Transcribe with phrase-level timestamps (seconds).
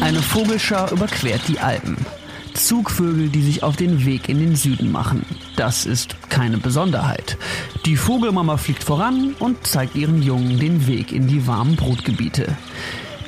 [0.00, 1.96] Eine Vogelschar überquert die Alpen.
[2.52, 5.26] Zugvögel, die sich auf den Weg in den Süden machen.
[5.56, 7.36] Das ist keine Besonderheit.
[7.84, 12.56] Die Vogelmama fliegt voran und zeigt ihren Jungen den Weg in die warmen Brutgebiete.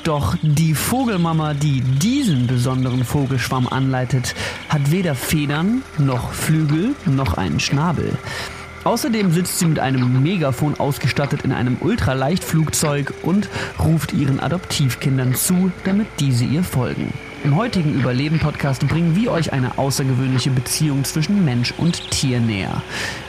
[0.05, 4.37] Doch die Vogelmama, die diesen besonderen Vogelschwamm anleitet,
[4.69, 8.17] hat weder Federn noch Flügel noch einen Schnabel.
[8.87, 13.49] Außerdem sitzt sie mit einem Megafon ausgestattet in einem Ultraleichtflugzeug und
[13.81, 17.13] ruft ihren Adoptivkindern zu, damit diese ihr folgen.
[17.43, 22.81] Im heutigen Überleben-Podcast bringen wir euch eine außergewöhnliche Beziehung zwischen Mensch und Tier näher.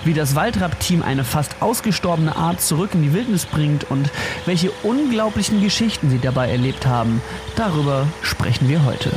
[0.06, 4.12] Wie das Waldrapp-Team eine fast ausgestorbene Art zurück in die Wildnis bringt und
[4.46, 7.20] welche unglaublichen Geschichten sie dabei erlebt haben,
[7.56, 9.10] darüber sprechen wir heute.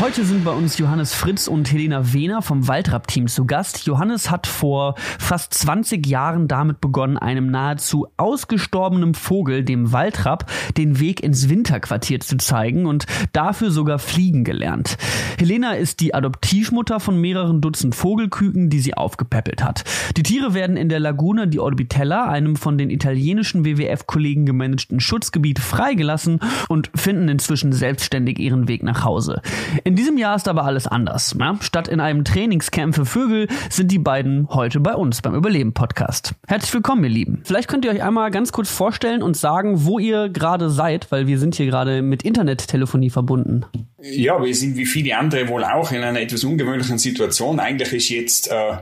[0.00, 3.84] Heute sind bei uns Johannes Fritz und Helena Wehner vom Waldrapp-Team zu Gast.
[3.84, 11.00] Johannes hat vor fast 20 Jahren damit begonnen, einem nahezu ausgestorbenen Vogel, dem Waldrapp, den
[11.00, 14.98] Weg ins Winterquartier zu zeigen und dafür sogar fliegen gelernt.
[15.36, 19.82] Helena ist die Adoptivmutter von mehreren Dutzend Vogelküken, die sie aufgepäppelt hat.
[20.16, 25.58] Die Tiere werden in der Laguna di Orbitella, einem von den italienischen WWF-Kollegen gemanagten Schutzgebiet,
[25.58, 29.42] freigelassen und finden inzwischen selbstständig ihren Weg nach Hause.
[29.88, 31.34] In diesem Jahr ist aber alles anders.
[31.40, 31.56] Ja?
[31.62, 36.34] Statt in einem Trainingscamp für Vögel sind die beiden heute bei uns beim Überleben Podcast.
[36.46, 37.40] Herzlich willkommen, ihr Lieben.
[37.42, 41.26] Vielleicht könnt ihr euch einmal ganz kurz vorstellen und sagen, wo ihr gerade seid, weil
[41.26, 43.64] wir sind hier gerade mit Internettelefonie verbunden.
[44.02, 47.58] Ja, wir sind wie viele andere wohl auch in einer etwas ungewöhnlichen Situation.
[47.58, 48.76] Eigentlich ist jetzt äh,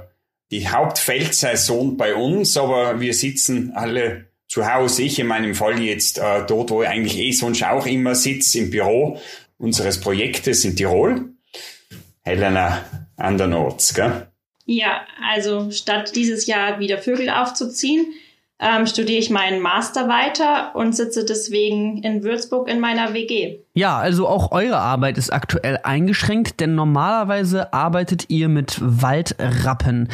[0.51, 5.05] die Hauptfeldsaison bei uns, aber wir sitzen alle zu Hause.
[5.05, 8.59] Ich in meinem Fall jetzt äh, dort, wo ich eigentlich eh sonst auch immer sitze,
[8.59, 9.21] im Büro
[9.59, 11.31] unseres Projektes in Tirol.
[12.23, 12.85] Helena
[13.17, 14.29] andernorts, gell?
[14.65, 18.07] Ja, also statt dieses Jahr wieder Vögel aufzuziehen,
[18.59, 23.59] ähm, studiere ich meinen Master weiter und sitze deswegen in Würzburg in meiner WG.
[23.75, 30.09] Ja, also auch eure Arbeit ist aktuell eingeschränkt, denn normalerweise arbeitet ihr mit Waldrappen.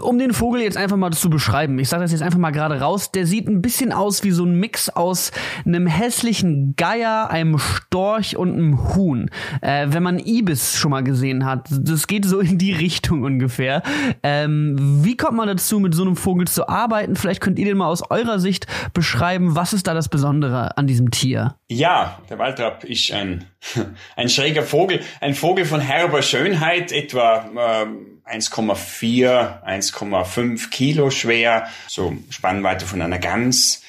[0.00, 2.80] Um den Vogel jetzt einfach mal zu beschreiben, ich sage das jetzt einfach mal gerade
[2.80, 5.32] raus, der sieht ein bisschen aus wie so ein Mix aus
[5.64, 9.30] einem hässlichen Geier, einem Storch und einem Huhn.
[9.62, 13.82] Äh, wenn man Ibis schon mal gesehen hat, das geht so in die Richtung ungefähr.
[14.22, 17.16] Ähm, wie kommt man dazu, mit so einem Vogel zu arbeiten?
[17.16, 19.56] Vielleicht könnt ihr den mal aus eurer Sicht beschreiben.
[19.56, 21.56] Was ist da das Besondere an diesem Tier?
[21.68, 23.44] Ja, der Waldrapp ist ein,
[24.16, 27.86] ein schräger Vogel, ein Vogel von herber Schönheit, etwa äh,
[28.26, 33.82] 1,4, 1,5 Kilo schwer, so Spannweite von einer Gans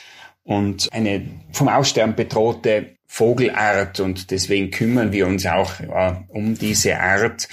[0.43, 6.99] und eine vom Aussterben bedrohte Vogelart und deswegen kümmern wir uns auch äh, um diese
[6.99, 7.47] Art.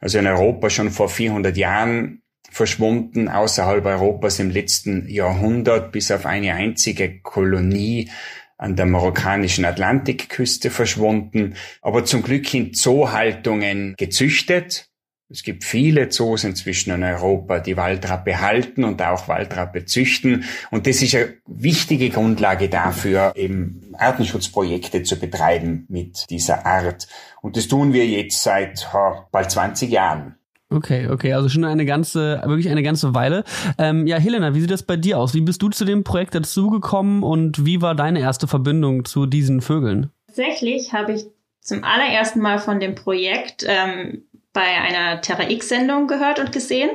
[0.00, 6.26] Also in Europa schon vor 400 Jahren verschwunden, außerhalb Europas im letzten Jahrhundert bis auf
[6.26, 8.10] eine einzige Kolonie
[8.58, 14.88] an der marokkanischen Atlantikküste verschwunden, aber zum Glück in Zoohaltungen gezüchtet.
[15.28, 20.44] Es gibt viele Zoos inzwischen in Europa, die Waldrappe halten und auch Waldrappe züchten.
[20.70, 27.08] Und das ist eine wichtige Grundlage dafür, eben Artenschutzprojekte zu betreiben mit dieser Art.
[27.42, 30.36] Und das tun wir jetzt seit ha, bald 20 Jahren.
[30.68, 33.42] Okay, okay, also schon eine ganze, wirklich eine ganze Weile.
[33.78, 35.34] Ähm, ja, Helena, wie sieht das bei dir aus?
[35.34, 39.60] Wie bist du zu dem Projekt dazugekommen und wie war deine erste Verbindung zu diesen
[39.60, 40.10] Vögeln?
[40.26, 41.26] Tatsächlich habe ich
[41.66, 44.22] zum allerersten Mal von dem Projekt ähm,
[44.56, 46.88] bei einer Terra X-Sendung gehört und gesehen.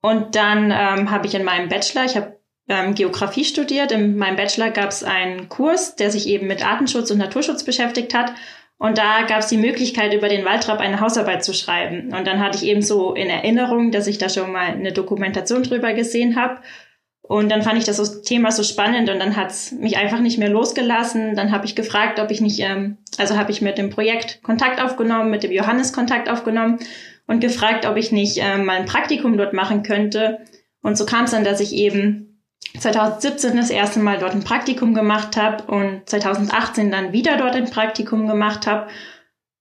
[0.00, 4.36] Und dann ähm, habe ich in meinem Bachelor, ich habe ähm, Geografie studiert, in meinem
[4.36, 8.32] Bachelor gab es einen Kurs, der sich eben mit Artenschutz und Naturschutz beschäftigt hat.
[8.78, 12.14] Und da gab es die Möglichkeit, über den Waldrapp eine Hausarbeit zu schreiben.
[12.14, 15.64] Und dann hatte ich eben so in Erinnerung, dass ich da schon mal eine Dokumentation
[15.64, 16.60] drüber gesehen habe.
[17.28, 20.38] Und dann fand ich das Thema so spannend und dann hat es mich einfach nicht
[20.38, 21.36] mehr losgelassen.
[21.36, 24.82] Dann habe ich gefragt, ob ich nicht, ähm, also habe ich mit dem Projekt Kontakt
[24.82, 26.78] aufgenommen, mit dem Johannes Kontakt aufgenommen
[27.26, 30.38] und gefragt, ob ich nicht ähm, mal ein Praktikum dort machen könnte.
[30.82, 32.40] Und so kam es dann, dass ich eben
[32.78, 37.68] 2017 das erste Mal dort ein Praktikum gemacht habe und 2018 dann wieder dort ein
[37.68, 38.88] Praktikum gemacht habe,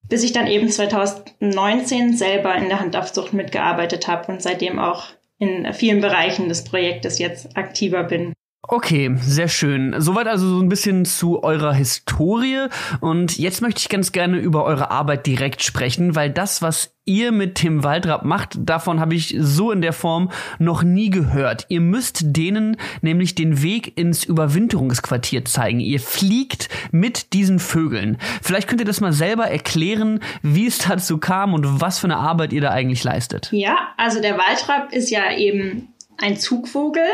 [0.04, 5.72] bis ich dann eben 2019 selber in der Handaufzucht mitgearbeitet habe und seitdem auch in
[5.74, 8.34] vielen Bereichen des Projektes jetzt aktiver bin.
[8.64, 9.96] Okay, sehr schön.
[9.98, 12.68] Soweit also so ein bisschen zu eurer Historie.
[13.00, 17.32] Und jetzt möchte ich ganz gerne über eure Arbeit direkt sprechen, weil das, was ihr
[17.32, 21.66] mit Tim Waldrapp macht, davon habe ich so in der Form noch nie gehört.
[21.70, 25.80] Ihr müsst denen nämlich den Weg ins Überwinterungsquartier zeigen.
[25.80, 28.18] Ihr fliegt mit diesen Vögeln.
[28.42, 32.18] Vielleicht könnt ihr das mal selber erklären, wie es dazu kam und was für eine
[32.18, 33.48] Arbeit ihr da eigentlich leistet.
[33.52, 37.06] Ja, also der Waldrapp ist ja eben ein Zugvogel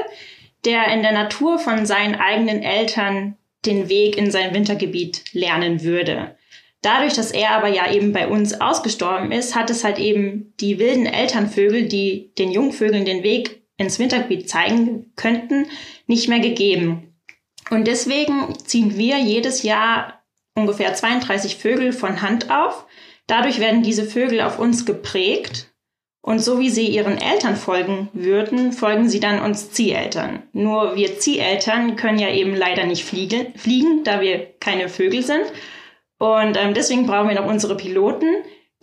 [0.65, 6.35] der in der Natur von seinen eigenen Eltern den Weg in sein Wintergebiet lernen würde.
[6.81, 10.79] Dadurch, dass er aber ja eben bei uns ausgestorben ist, hat es halt eben die
[10.79, 15.67] wilden Elternvögel, die den Jungvögeln den Weg ins Wintergebiet zeigen könnten,
[16.07, 17.13] nicht mehr gegeben.
[17.69, 20.23] Und deswegen ziehen wir jedes Jahr
[20.55, 22.85] ungefähr 32 Vögel von Hand auf.
[23.27, 25.72] Dadurch werden diese Vögel auf uns geprägt
[26.25, 30.41] und so wie sie ihren Eltern folgen würden, folgen sie dann uns Zieheltern.
[30.53, 35.43] Nur wir Zieheltern können ja eben leider nicht fliegen, fliegen da wir keine Vögel sind.
[36.19, 38.27] Und ähm, deswegen brauchen wir noch unsere Piloten,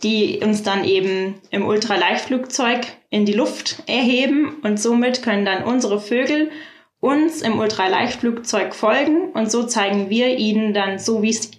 [0.03, 4.59] die uns dann eben im Ultraleichtflugzeug in die Luft erheben.
[4.61, 6.51] Und somit können dann unsere Vögel
[6.99, 9.31] uns im Ultraleichtflugzeug folgen.
[9.31, 11.49] Und so zeigen wir ihnen dann, so wie es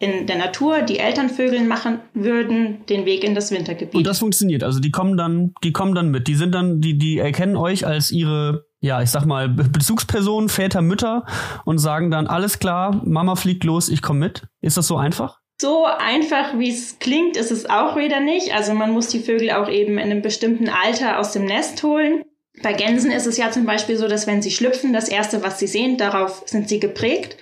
[0.00, 3.94] in der Natur die Elternvögel machen würden, den Weg in das Wintergebiet.
[3.94, 4.62] Und das funktioniert.
[4.62, 6.28] Also die kommen dann, die kommen dann mit.
[6.28, 10.82] Die sind dann, die, die erkennen euch als ihre, ja, ich sag mal, Bezugspersonen, Väter,
[10.82, 11.24] Mütter
[11.64, 14.44] und sagen dann, alles klar, Mama fliegt los, ich komme mit.
[14.60, 15.40] Ist das so einfach?
[15.60, 18.54] So einfach, wie es klingt, ist es auch wieder nicht.
[18.54, 22.22] Also man muss die Vögel auch eben in einem bestimmten Alter aus dem Nest holen.
[22.62, 25.58] Bei Gänsen ist es ja zum Beispiel so, dass wenn sie schlüpfen, das erste, was
[25.58, 27.36] sie sehen, darauf sind sie geprägt.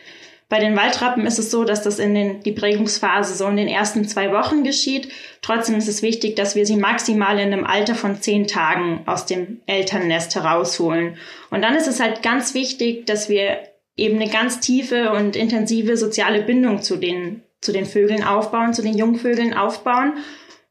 [0.48, 3.66] Bei den Waldrappen ist es so, dass das in den, die Prägungsphase so in den
[3.66, 5.08] ersten zwei Wochen geschieht.
[5.42, 9.26] Trotzdem ist es wichtig, dass wir sie maximal in einem Alter von zehn Tagen aus
[9.26, 11.16] dem Elternnest herausholen.
[11.50, 13.58] Und dann ist es halt ganz wichtig, dass wir
[13.96, 18.82] eben eine ganz tiefe und intensive soziale Bindung zu den, zu den Vögeln aufbauen, zu
[18.82, 20.14] den Jungvögeln aufbauen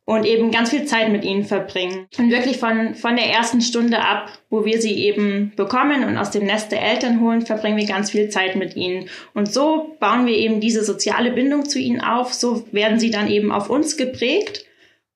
[0.06, 2.08] und eben ganz viel Zeit mit ihnen verbringen.
[2.18, 6.32] Und wirklich von, von der ersten Stunde ab, wo wir sie eben bekommen und aus
[6.32, 9.10] dem Nest der Eltern holen, verbringen wir ganz viel Zeit mit ihnen.
[9.34, 12.34] Und so bauen wir eben diese soziale Bindung zu ihnen auf.
[12.34, 14.64] So werden sie dann eben auf uns geprägt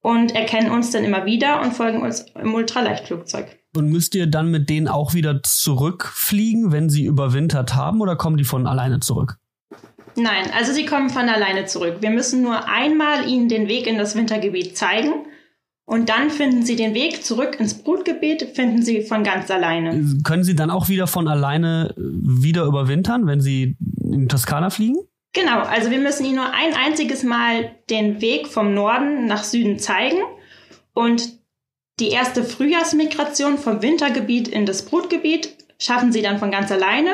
[0.01, 3.59] und erkennen uns dann immer wieder und folgen uns im Ultraleichtflugzeug.
[3.75, 8.37] Und müsst ihr dann mit denen auch wieder zurückfliegen, wenn sie überwintert haben, oder kommen
[8.37, 9.37] die von alleine zurück?
[10.15, 11.97] Nein, also sie kommen von alleine zurück.
[12.01, 15.25] Wir müssen nur einmal ihnen den Weg in das Wintergebiet zeigen
[15.85, 20.05] und dann finden sie den Weg zurück ins Brutgebiet, finden sie von ganz alleine.
[20.23, 24.97] Können sie dann auch wieder von alleine äh, wieder überwintern, wenn sie in Toskana fliegen?
[25.33, 29.79] Genau, also wir müssen ihnen nur ein einziges Mal den Weg vom Norden nach Süden
[29.79, 30.19] zeigen
[30.93, 31.39] und
[31.99, 37.09] die erste Frühjahrsmigration vom Wintergebiet in das Brutgebiet schaffen sie dann von ganz alleine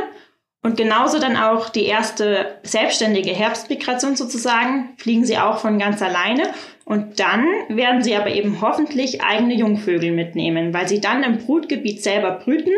[0.65, 6.41] und genauso dann auch die erste selbstständige Herbstmigration sozusagen, fliegen sie auch von ganz alleine.
[6.85, 12.01] Und dann werden sie aber eben hoffentlich eigene Jungvögel mitnehmen, weil sie dann im Brutgebiet
[12.01, 12.71] selber brüten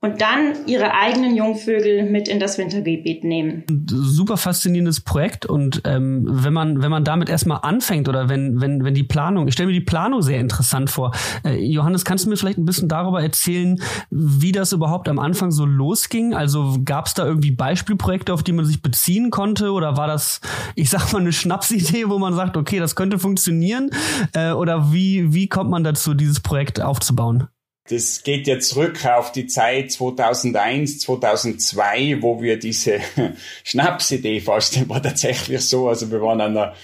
[0.00, 3.64] und dann ihre eigenen Jungvögel mit in das Wintergebiet nehmen.
[3.90, 8.84] Super faszinierendes Projekt und ähm, wenn man wenn man damit erstmal anfängt oder wenn wenn
[8.84, 11.12] wenn die Planung, ich stelle mir die Planung sehr interessant vor.
[11.44, 13.80] Äh, Johannes, kannst du mir vielleicht ein bisschen darüber erzählen,
[14.10, 16.32] wie das überhaupt am Anfang so losging?
[16.32, 20.40] Also gab es da irgendwie Beispielprojekte, auf die man sich beziehen konnte oder war das,
[20.76, 23.90] ich sag mal, eine Schnapsidee, wo man sagt, okay, das könnte funktionieren?
[24.32, 27.48] Äh, oder wie wie kommt man dazu, dieses Projekt aufzubauen?
[27.88, 33.00] Das geht ja zurück auf die Zeit 2001, 2002, wo wir diese
[33.64, 35.88] Schnapsidee vorstellen, war tatsächlich so.
[35.88, 36.74] Also wir waren an einer,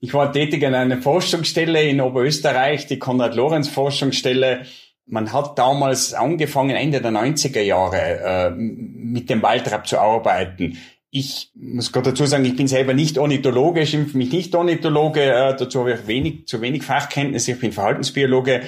[0.00, 4.66] ich war tätig an einer Forschungsstelle in Oberösterreich, die Konrad-Lorenz-Forschungsstelle.
[5.06, 10.76] Man hat damals angefangen, Ende der 90er Jahre, äh, mit dem Waldrapp zu arbeiten.
[11.10, 15.56] Ich muss gerade dazu sagen, ich bin selber nicht Ornithologe, schimpfe mich nicht Ornithologe, äh,
[15.56, 18.62] dazu habe ich wenig, zu wenig Fachkenntnisse, ich bin Verhaltensbiologe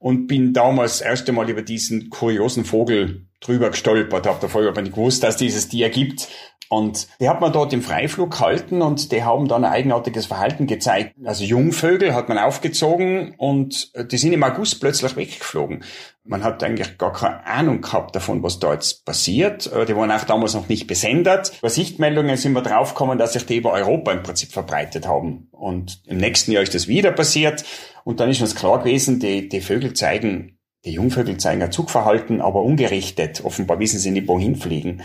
[0.00, 4.82] und bin damals das erste Mal über diesen kuriosen Vogel drüber gestolpert, habe davor aber
[4.82, 6.28] nicht gewusst, dass dieses Tier gibt.
[6.70, 10.68] Und die hat man dort im Freiflug gehalten und die haben dann ein eigenartiges Verhalten
[10.68, 11.16] gezeigt.
[11.24, 15.82] Also Jungvögel hat man aufgezogen und die sind im August plötzlich weggeflogen.
[16.22, 19.66] Man hat eigentlich gar keine Ahnung gehabt davon, was da jetzt passiert.
[19.72, 21.58] Äh, die waren auch damals noch nicht besendet.
[21.60, 25.48] Bei Sichtmeldungen sind wir draufgekommen, dass sich die über Europa im Prinzip verbreitet haben.
[25.50, 27.64] Und im nächsten Jahr ist das wieder passiert.
[28.04, 32.40] Und dann ist uns klar gewesen, die, die Vögel zeigen die Jungvögel zeigen ein Zugverhalten,
[32.40, 33.44] aber ungerichtet.
[33.44, 35.02] Offenbar wissen sie nicht, wohin fliegen.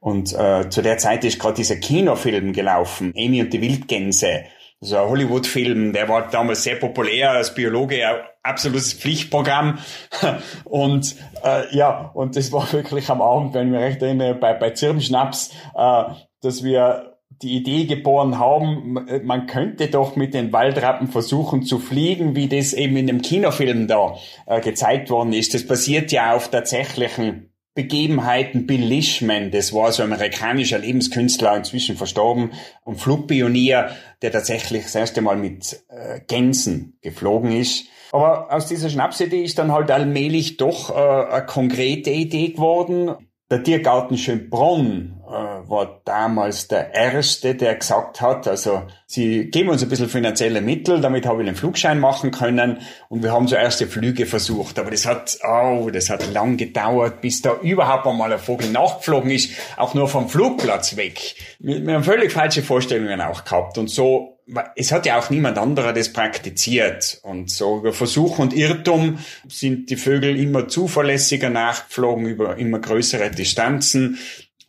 [0.00, 4.44] Und äh, zu der Zeit ist gerade dieser Kinofilm gelaufen, Amy und die Wildgänse.
[4.80, 9.78] so ein Hollywood-Film, der war damals sehr populär als Biologe, ein absolutes Pflichtprogramm.
[10.64, 14.54] Und äh, ja, und das war wirklich am Abend, wenn ich mich recht erinnere, bei,
[14.54, 16.04] bei Zirbenschnaps, äh,
[16.40, 22.34] dass wir die Idee geboren haben, man könnte doch mit den Waldrappen versuchen zu fliegen,
[22.34, 24.16] wie das eben in dem Kinofilm da
[24.46, 25.54] äh, gezeigt worden ist.
[25.54, 28.66] Das basiert ja auf tatsächlichen Begebenheiten.
[28.66, 32.50] Bill Lishman, das war so ein amerikanischer Lebenskünstler, inzwischen verstorben,
[32.82, 37.84] und Flugpionier, der tatsächlich das erste Mal mit äh, Gänsen geflogen ist.
[38.10, 43.27] Aber aus dieser Schnapsidee ist dann halt allmählich doch äh, eine konkrete Idee geworden.
[43.50, 49.82] Der Tiergarten Schönbrunn äh, war damals der erste, der gesagt hat, also sie geben uns
[49.82, 52.80] ein bisschen finanzielle Mittel, damit habe ich den Flugschein machen können.
[53.08, 57.22] Und wir haben so erste Flüge versucht, aber das hat, oh, das hat lang gedauert,
[57.22, 61.34] bis da überhaupt einmal ein Vogel nachgeflogen ist, auch nur vom Flugplatz weg.
[61.58, 63.78] Wir, wir haben völlig falsche Vorstellungen auch gehabt.
[63.78, 64.37] Und so
[64.76, 67.20] es hat ja auch niemand anderer das praktiziert.
[67.22, 73.30] Und so über Versuch und Irrtum sind die Vögel immer zuverlässiger nachgeflogen über immer größere
[73.30, 74.18] Distanzen.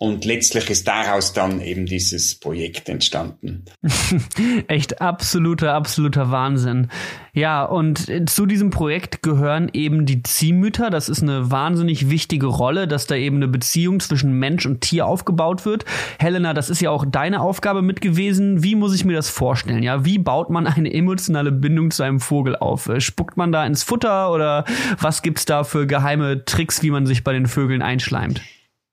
[0.01, 3.65] Und letztlich ist daraus dann eben dieses Projekt entstanden.
[4.70, 6.88] Echt absoluter, absoluter Wahnsinn.
[7.34, 10.89] Ja, und zu diesem Projekt gehören eben die Ziehmütter.
[10.89, 15.06] Das ist eine wahnsinnig wichtige Rolle, dass da eben eine Beziehung zwischen Mensch und Tier
[15.06, 15.84] aufgebaut wird.
[16.18, 18.63] Helena, das ist ja auch deine Aufgabe mit gewesen.
[18.63, 19.84] Wie muss ich mir das vorstellen?
[19.84, 22.89] Ja, wie baut man eine emotionale Bindung zu einem Vogel auf?
[23.00, 24.63] Spuckt man da ins Futter oder
[24.98, 28.41] was gibt's da für geheime Tricks, wie man sich bei den Vögeln einschleimt?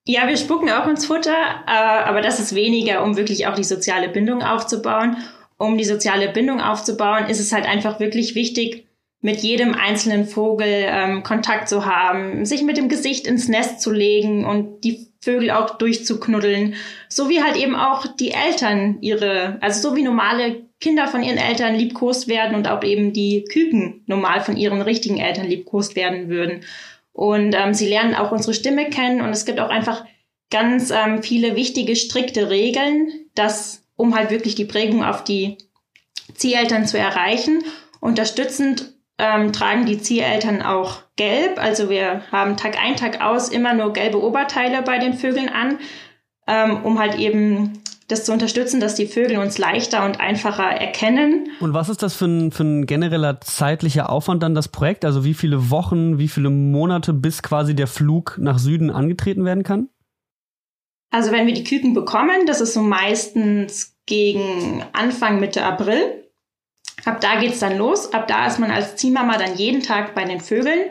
[0.09, 1.35] Ja, wir spucken auch ins Futter,
[1.67, 5.17] äh, aber das ist weniger, um wirklich auch die soziale Bindung aufzubauen.
[5.59, 8.87] Um die soziale Bindung aufzubauen, ist es halt einfach wirklich wichtig,
[9.21, 13.91] mit jedem einzelnen Vogel ähm, Kontakt zu haben, sich mit dem Gesicht ins Nest zu
[13.91, 16.75] legen und die Vögel auch durchzuknuddeln,
[17.09, 21.39] so wie halt eben auch die Eltern ihre, also so wie normale Kinder von ihren
[21.39, 26.29] Eltern liebkost werden und auch eben die Küken normal von ihren richtigen Eltern liebkost werden
[26.29, 26.61] würden.
[27.17, 30.05] Und ähm, sie lernen auch unsere Stimme kennen und es gibt auch einfach
[30.51, 35.57] ganz ähm, viele wichtige, strikte Regeln, dass, um halt wirklich die Prägung auf die
[36.35, 37.65] Zieheltern zu erreichen.
[38.01, 41.59] Unterstützend ähm, tragen die Zieheltern auch gelb.
[41.59, 45.79] Also wir haben Tag ein, Tag aus immer nur gelbe Oberteile bei den Vögeln an,
[46.47, 51.49] ähm, um halt eben das zu unterstützen, dass die Vögel uns leichter und einfacher erkennen.
[51.61, 55.05] Und was ist das für ein, für ein genereller zeitlicher Aufwand dann, das Projekt?
[55.05, 59.65] Also wie viele Wochen, wie viele Monate, bis quasi der Flug nach Süden angetreten werden
[59.65, 59.89] kann?
[61.11, 66.25] Also wenn wir die Küken bekommen, das ist so meistens gegen Anfang Mitte April.
[67.05, 68.13] Ab da geht's dann los.
[68.13, 70.91] Ab da ist man als Ziehmama dann jeden Tag bei den Vögeln.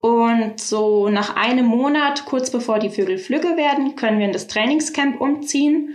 [0.00, 4.46] Und so nach einem Monat, kurz bevor die Vögel flügge werden, können wir in das
[4.46, 5.94] Trainingscamp umziehen.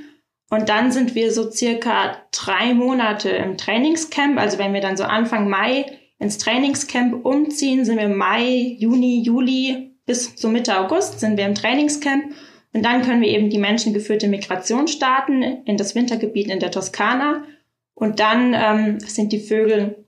[0.52, 4.38] Und dann sind wir so circa drei Monate im Trainingscamp.
[4.38, 5.86] Also wenn wir dann so Anfang Mai
[6.20, 11.56] ins Trainingscamp umziehen, sind wir Mai, Juni, Juli bis so Mitte August sind wir im
[11.56, 12.34] Trainingscamp.
[12.74, 17.46] Und dann können wir eben die menschengeführte Migration starten in das Wintergebiet in der Toskana.
[17.94, 20.06] Und dann ähm, sind die Vögel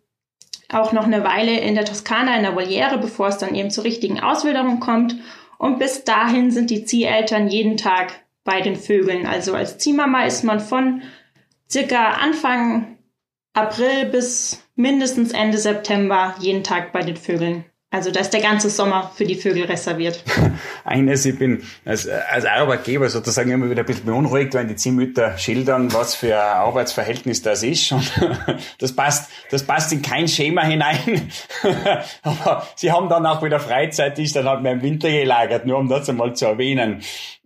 [0.67, 3.85] auch noch eine Weile in der Toskana in der Voliere, bevor es dann eben zur
[3.85, 5.15] richtigen Auswilderung kommt.
[5.57, 9.25] Und bis dahin sind die Zieheltern jeden Tag bei den Vögeln.
[9.25, 11.01] Also als Ziehmama ist man von
[11.69, 12.97] circa Anfang
[13.53, 17.65] April bis mindestens Ende September jeden Tag bei den Vögeln.
[17.93, 20.23] Also da ist der ganze Sommer für die Vögel reserviert.
[20.83, 25.37] Eines, ich bin als, als Arbeitgeber sozusagen immer wieder ein bisschen beunruhigt, wenn die Ziehmütter
[25.37, 27.91] schildern, was für ein Arbeitsverhältnis das ist.
[27.91, 28.11] Und
[28.79, 31.29] das passt, das passt in kein Schema hinein.
[32.23, 35.67] Aber sie haben dann auch wieder Freizeit, die ist dann halt mehr im Winter gelagert,
[35.67, 37.03] nur um das einmal zu erwähnen.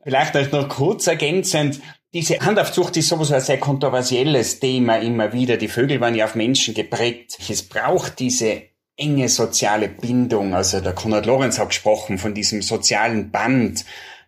[0.08, 1.82] Vielleicht noch kurz ergänzend,
[2.14, 5.58] diese Handaufzucht ist sowieso ein sehr kontroversielles Thema immer wieder.
[5.58, 7.38] Die Vögel waren ja auf Menschen geprägt.
[7.50, 8.62] Es braucht diese
[8.96, 10.56] enge soziale Bindung.
[10.56, 13.84] Also der Konrad Lorenz hat gesprochen von diesem sozialen Band,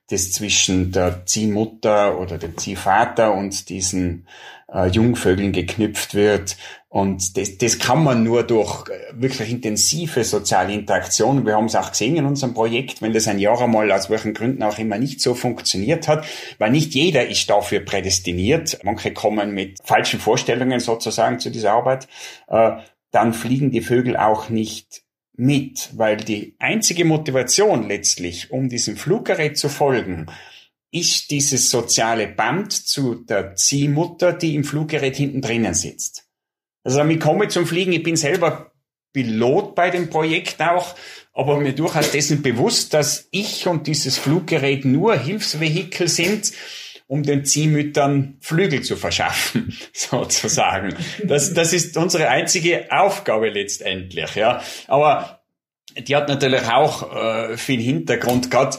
[0.09, 4.27] das zwischen der Ziehmutter oder dem Ziehvater und diesen
[4.73, 6.57] äh, Jungvögeln geknüpft wird.
[6.91, 11.45] Und das, das kann man nur durch äh, wirklich intensive soziale Interaktion.
[11.45, 14.33] Wir haben es auch gesehen in unserem Projekt, wenn das ein Jahr einmal aus welchen
[14.33, 16.25] Gründen auch immer nicht so funktioniert hat,
[16.57, 18.79] weil nicht jeder ist dafür prädestiniert.
[18.83, 22.07] Manche kommen mit falschen Vorstellungen sozusagen zu dieser Arbeit.
[22.47, 22.71] Äh,
[23.11, 25.03] dann fliegen die Vögel auch nicht
[25.39, 30.27] mit, weil die einzige Motivation letztlich, um diesem Fluggerät zu folgen,
[30.91, 36.27] ist dieses soziale Band zu der Ziehmutter, die im Fluggerät hinten drinnen sitzt.
[36.83, 38.71] Also ich komme zum Fliegen, ich bin selber
[39.13, 40.95] Pilot bei dem Projekt auch,
[41.33, 46.51] aber mir durchaus dessen bewusst, dass ich und dieses Fluggerät nur Hilfsvehikel sind
[47.09, 50.95] um den Ziehmüttern Flügel zu verschaffen, sozusagen.
[51.23, 54.61] Das, das ist unsere einzige Aufgabe letztendlich, ja.
[54.87, 55.41] Aber
[55.97, 58.51] die hat natürlich auch äh, viel Hintergrund.
[58.51, 58.77] Gerade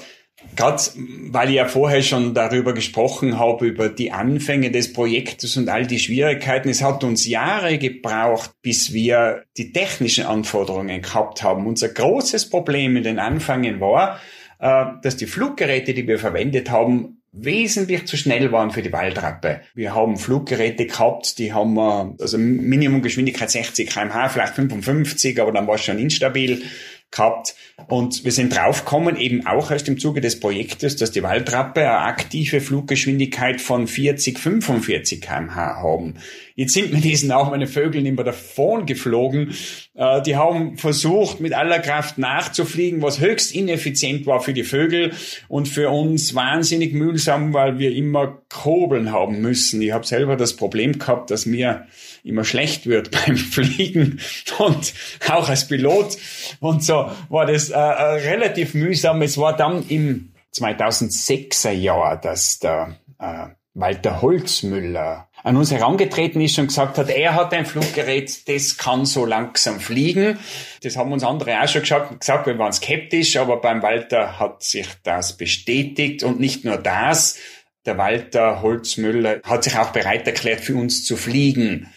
[0.56, 5.68] Gerade weil ich ja vorher schon darüber gesprochen habe, über die Anfänge des Projektes und
[5.68, 6.70] all die Schwierigkeiten.
[6.70, 11.66] Es hat uns Jahre gebraucht, bis wir die technischen Anforderungen gehabt haben.
[11.66, 14.18] Unser großes Problem in den Anfängen war,
[14.60, 19.60] äh, dass die Fluggeräte, die wir verwendet haben, wesentlich zu schnell waren für die Waldrappe.
[19.74, 25.66] Wir haben Fluggeräte gehabt, die haben wir, also Minimumgeschwindigkeit 60 kmh, vielleicht 55, aber dann
[25.66, 26.62] war es schon instabil
[27.10, 27.54] gehabt.
[27.88, 31.98] Und wir sind draufgekommen, eben auch erst im Zuge des Projektes, dass die Waldrappe eine
[31.98, 36.14] aktive Fluggeschwindigkeit von 40, 45 kmh haben.
[36.60, 39.54] Jetzt sind mir diesen auch meine Vögel immer davon geflogen.
[39.94, 45.14] Äh, die haben versucht, mit aller Kraft nachzufliegen, was höchst ineffizient war für die Vögel
[45.48, 49.80] und für uns wahnsinnig mühsam, weil wir immer Kurbeln haben müssen.
[49.80, 51.86] Ich habe selber das Problem gehabt, dass mir
[52.24, 54.20] immer schlecht wird beim Fliegen
[54.58, 54.92] und
[55.30, 56.18] auch als Pilot
[56.60, 59.22] und so war das äh, äh relativ mühsam.
[59.22, 62.96] Es war dann im 2006er Jahr, dass der
[63.74, 69.04] Walter Holzmüller an uns herangetreten ist und gesagt hat, er hat ein Fluggerät, das kann
[69.06, 70.38] so langsam fliegen.
[70.82, 74.86] Das haben uns andere auch schon gesagt, wir waren skeptisch, aber beim Walter hat sich
[75.02, 77.38] das bestätigt und nicht nur das,
[77.86, 81.90] der Walter Holzmüller hat sich auch bereit erklärt, für uns zu fliegen.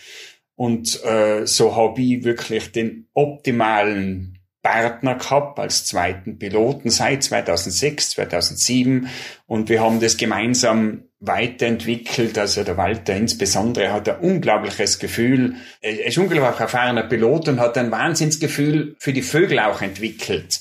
[0.55, 8.11] Und äh, so habe ich wirklich den optimalen Partner gehabt als zweiten Piloten seit 2006,
[8.11, 9.09] 2007
[9.45, 12.37] und wir haben das gemeinsam weiterentwickelt.
[12.37, 15.55] Also der Walter insbesondere hat ein unglaubliches Gefühl.
[15.81, 20.59] Er ist unglaublich erfahrener Pilot und hat ein Wahnsinnsgefühl für die Vögel auch entwickelt.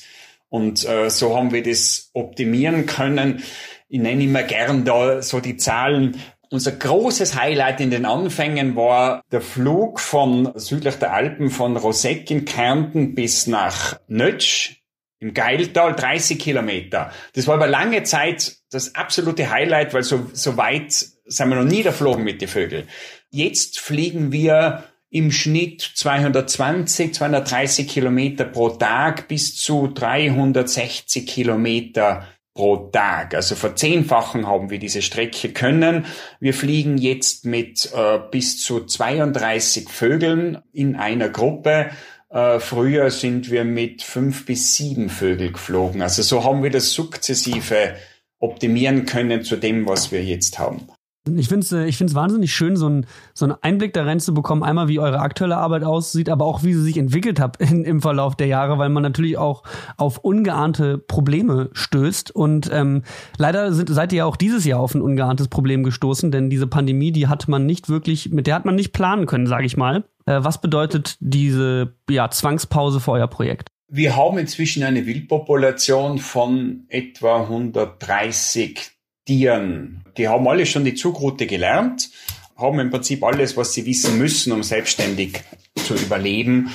[0.48, 3.42] Und äh, so haben wir das optimieren können.
[3.88, 6.20] Ich nenne immer gern da so die Zahlen.
[6.50, 12.30] Unser großes Highlight in den Anfängen war der Flug von südlich der Alpen von Roseck
[12.30, 14.81] in Kärnten bis nach Nötsch
[15.22, 17.12] im Geiltal 30 Kilometer.
[17.34, 21.64] Das war aber lange Zeit das absolute Highlight, weil so, so weit sind wir noch
[21.64, 22.88] nie geflogen mit den Vögeln.
[23.30, 32.88] Jetzt fliegen wir im Schnitt 220, 230 Kilometer pro Tag bis zu 360 Kilometer pro
[32.90, 33.34] Tag.
[33.34, 36.06] Also verzehnfachen haben wir diese Strecke können.
[36.40, 41.90] Wir fliegen jetzt mit äh, bis zu 32 Vögeln in einer Gruppe.
[42.32, 46.00] Äh, früher sind wir mit fünf bis sieben Vögel geflogen.
[46.00, 47.94] Also so haben wir das sukzessive
[48.38, 50.88] optimieren können zu dem, was wir jetzt haben.
[51.36, 54.34] Ich finde es äh, ich find's wahnsinnig schön, so, ein, so einen Einblick darin zu
[54.34, 57.84] bekommen, einmal wie eure aktuelle Arbeit aussieht, aber auch wie sie sich entwickelt hat in,
[57.84, 59.62] im Verlauf der Jahre, weil man natürlich auch
[59.98, 62.34] auf ungeahnte Probleme stößt.
[62.34, 63.02] Und ähm,
[63.36, 66.66] leider sind, seid ihr ja auch dieses Jahr auf ein ungeahntes Problem gestoßen, denn diese
[66.66, 69.76] Pandemie, die hat man nicht wirklich, mit der hat man nicht planen können, sage ich
[69.76, 70.04] mal.
[70.26, 73.68] Äh, was bedeutet diese ja, Zwangspause für euer Projekt?
[73.88, 78.80] Wir haben inzwischen eine Wildpopulation von etwa 130
[79.26, 80.04] Tieren.
[80.16, 82.10] Die haben alle schon die Zugroute gelernt,
[82.56, 85.42] haben im Prinzip alles, was sie wissen müssen, um selbstständig
[85.76, 86.70] zu überleben.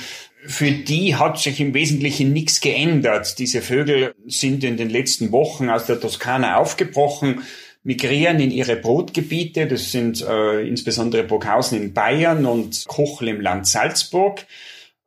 [0.46, 3.38] Für die hat sich im Wesentlichen nichts geändert.
[3.38, 7.42] Diese Vögel sind in den letzten Wochen aus der Toskana aufgebrochen,
[7.82, 9.66] migrieren in ihre Brutgebiete.
[9.66, 14.44] Das sind äh, insbesondere Burghausen in Bayern und Kochl im Land Salzburg.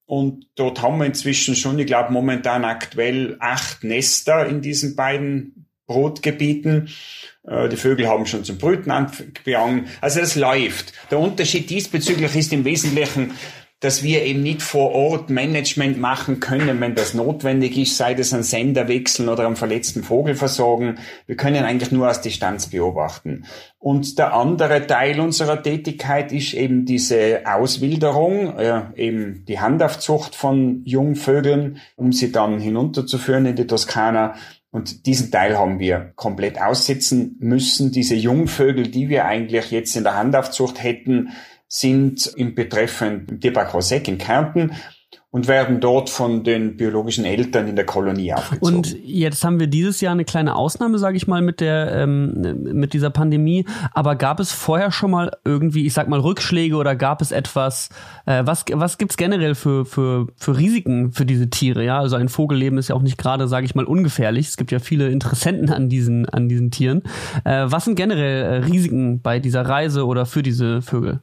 [0.06, 5.68] Und dort haben wir inzwischen schon, ich glaube, momentan aktuell acht Nester in diesen beiden
[5.88, 6.90] Brutgebieten.
[7.48, 9.88] Äh, die Vögel haben schon zum Brüten angefangen.
[10.02, 10.94] Also das läuft.
[11.12, 13.32] Der Unterschied diesbezüglich ist im Wesentlichen,
[13.82, 18.32] dass wir eben nicht vor Ort Management machen können, wenn das notwendig ist, sei das
[18.32, 21.00] ein Sender wechseln oder einen verletzten Vogel versorgen.
[21.26, 23.46] Wir können eigentlich nur aus Distanz beobachten.
[23.80, 30.84] Und der andere Teil unserer Tätigkeit ist eben diese Auswilderung, äh, eben die Handaufzucht von
[30.86, 34.36] Jungvögeln, um sie dann hinunterzuführen in die Toskana
[34.72, 37.92] und diesen Teil haben wir komplett aussitzen müssen.
[37.92, 41.32] Diese Jungvögel, die wir eigentlich jetzt in der Handaufzucht hätten,
[41.74, 44.72] sind im betreffenden Tierpark Roseck in Kärnten
[45.30, 48.76] und werden dort von den biologischen Eltern in der Kolonie aufgezogen.
[48.76, 52.64] Und jetzt haben wir dieses Jahr eine kleine Ausnahme, sage ich mal, mit der ähm,
[52.74, 53.66] mit dieser Pandemie.
[53.94, 57.88] Aber gab es vorher schon mal irgendwie, ich sag mal, Rückschläge oder gab es etwas?
[58.26, 61.86] Äh, was was gibt's generell für für für Risiken für diese Tiere?
[61.86, 64.50] Ja, also ein Vogelleben ist ja auch nicht gerade, sage ich mal, ungefährlich.
[64.50, 67.04] Es gibt ja viele Interessenten an diesen an diesen Tieren.
[67.46, 71.22] Äh, was sind generell äh, Risiken bei dieser Reise oder für diese Vögel?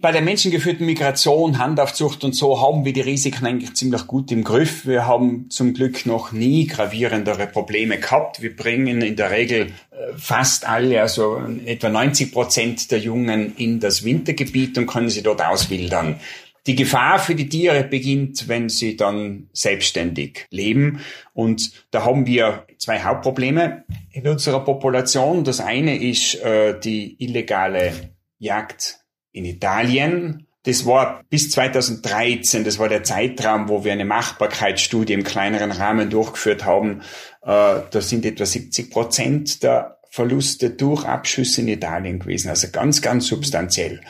[0.00, 4.44] Bei der menschengeführten Migration, Handaufzucht und so haben wir die Risiken eigentlich ziemlich gut im
[4.44, 4.86] Griff.
[4.86, 8.42] Wir haben zum Glück noch nie gravierendere Probleme gehabt.
[8.42, 13.80] Wir bringen in der Regel äh, fast alle, also etwa 90 Prozent der Jungen in
[13.80, 16.20] das Wintergebiet und können sie dort auswildern.
[16.66, 21.00] Die Gefahr für die Tiere beginnt, wenn sie dann selbstständig leben.
[21.32, 25.44] Und da haben wir zwei Hauptprobleme in unserer Population.
[25.44, 27.92] Das eine ist äh, die illegale
[28.38, 29.05] Jagd
[29.36, 30.46] in Italien.
[30.64, 36.10] Das war bis 2013, das war der Zeitraum, wo wir eine Machbarkeitsstudie im kleineren Rahmen
[36.10, 37.02] durchgeführt haben.
[37.42, 43.02] Äh, da sind etwa 70 Prozent der Verluste durch Abschüsse in Italien gewesen, also ganz,
[43.02, 44.00] ganz substanziell.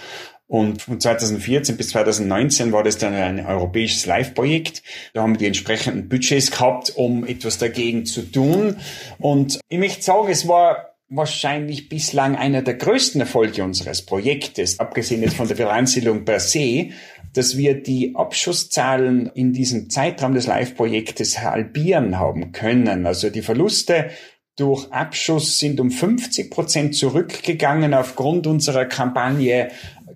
[0.46, 4.82] Und von 2014 bis 2019 war das dann ein europäisches Live-Projekt.
[5.12, 8.76] Da haben wir die entsprechenden Budgets gehabt, um etwas dagegen zu tun.
[9.18, 15.22] Und ich möchte sagen, es war wahrscheinlich bislang einer der größten Erfolge unseres Projektes, abgesehen
[15.22, 16.90] jetzt von der Bilanzierung per se,
[17.32, 23.06] dass wir die Abschusszahlen in diesem Zeitraum des Live-Projektes halbieren haben können.
[23.06, 24.10] Also die Verluste
[24.56, 29.68] durch Abschuss sind um 50 Prozent zurückgegangen aufgrund unserer Kampagne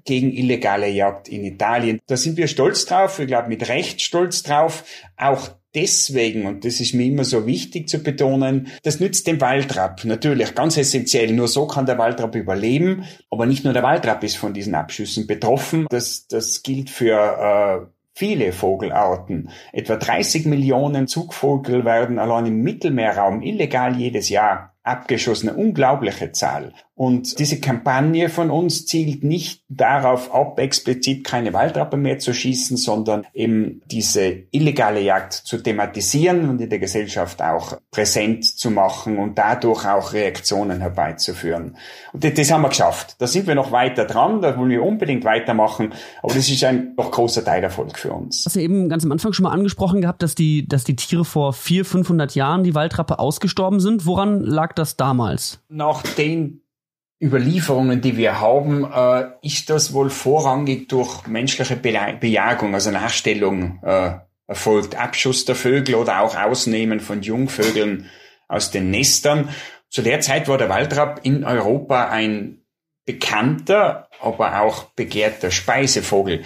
[0.05, 2.00] gegen illegale Jagd in Italien.
[2.07, 4.85] Da sind wir stolz drauf, ich glaube mit Recht stolz drauf.
[5.16, 10.04] Auch deswegen, und das ist mir immer so wichtig zu betonen, das nützt dem Waldrapp
[10.04, 11.33] natürlich ganz essentiell.
[11.33, 13.04] Nur so kann der Waldrapp überleben.
[13.30, 15.87] Aber nicht nur der Waldrapp ist von diesen Abschüssen betroffen.
[15.90, 19.50] Das, das gilt für äh, viele Vogelarten.
[19.72, 25.48] Etwa 30 Millionen Zugvögel werden allein im Mittelmeerraum illegal jedes Jahr abgeschossen.
[25.48, 26.72] Eine unglaubliche Zahl.
[27.00, 32.76] Und diese Kampagne von uns zielt nicht darauf ab, explizit keine Waldrappe mehr zu schießen,
[32.76, 39.16] sondern eben diese illegale Jagd zu thematisieren und in der Gesellschaft auch präsent zu machen
[39.16, 41.78] und dadurch auch Reaktionen herbeizuführen.
[42.12, 43.16] Und das haben wir geschafft.
[43.18, 46.92] Da sind wir noch weiter dran, da wollen wir unbedingt weitermachen, aber das ist ein
[46.98, 48.42] noch großer Teilerfolg für uns.
[48.42, 50.96] Du hast ja eben ganz am Anfang schon mal angesprochen gehabt, dass die, dass die
[50.96, 54.04] Tiere vor 400, 500 Jahren, die Waldrappe, ausgestorben sind.
[54.04, 55.60] Woran lag das damals?
[55.70, 56.60] Nach den
[57.20, 64.12] Überlieferungen, die wir haben, äh, ist das wohl vorrangig durch menschliche Bejagung, also Nachstellung äh,
[64.46, 64.96] erfolgt.
[64.96, 68.09] Abschuss der Vögel oder auch Ausnehmen von Jungvögeln
[68.48, 69.50] aus den Nestern.
[69.90, 72.62] Zu der Zeit war der Waldrapp in Europa ein
[73.04, 76.42] bekannter, aber auch begehrter Speisevogel.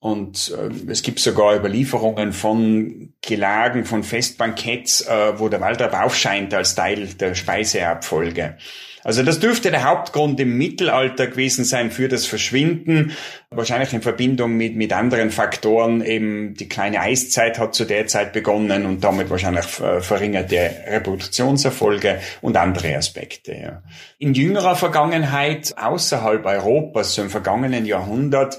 [0.00, 6.52] Und äh, es gibt sogar Überlieferungen von Gelagen, von Festbanketts, äh, wo der Waldrapp aufscheint
[6.52, 8.58] als Teil der Speiseabfolge.
[9.02, 13.12] Also das dürfte der Hauptgrund im Mittelalter gewesen sein für das Verschwinden.
[13.50, 16.02] Wahrscheinlich in Verbindung mit, mit anderen Faktoren.
[16.02, 22.56] Eben die kleine Eiszeit hat zu der Zeit begonnen und damit wahrscheinlich verringerte Reproduktionserfolge und
[22.56, 23.54] andere Aspekte.
[23.54, 23.82] Ja.
[24.18, 28.58] In jüngerer Vergangenheit, außerhalb Europas, so im vergangenen Jahrhundert,